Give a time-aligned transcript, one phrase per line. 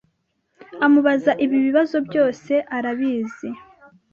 [0.85, 3.49] amubaza ibi bibazo byose, arabizi?